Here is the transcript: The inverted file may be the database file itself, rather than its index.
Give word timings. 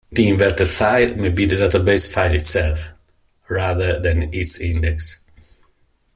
The 0.11 0.27
inverted 0.29 0.67
file 0.67 1.13
may 1.13 1.29
be 1.29 1.45
the 1.45 1.57
database 1.57 2.11
file 2.11 2.33
itself, 2.33 2.95
rather 3.47 3.99
than 3.99 4.33
its 4.33 4.59
index. 4.59 5.27